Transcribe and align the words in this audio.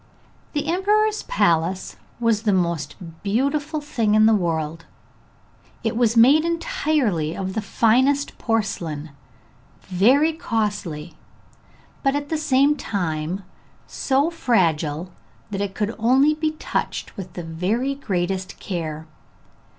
The 0.53 0.65
emperor's 0.65 1.21
palace 1.21 1.95
was 2.19 2.41
the 2.41 2.53
most 2.53 2.95
beautiful 3.21 3.81
thing 3.81 4.15
in 4.15 4.25
the 4.25 4.33
world; 4.33 4.85
it 5.83 5.95
was 5.95 6.17
made 6.17 6.43
entirely 6.43 7.37
of 7.37 7.53
the 7.53 7.61
finest 7.61 8.35
porcelain, 8.39 9.11
very 9.83 10.33
costly, 10.33 11.19
but 12.01 12.15
at 12.15 12.29
the 12.29 12.37
same 12.39 12.75
time 12.75 13.43
so 13.85 14.31
fragile 14.31 15.11
that 15.51 15.61
it 15.61 15.75
could 15.75 15.93
only 15.99 16.33
be 16.33 16.53
touched 16.53 17.15
with 17.15 17.33
the 17.33 17.43
very 17.43 17.93
greatest 17.93 18.59
care. 18.59 19.05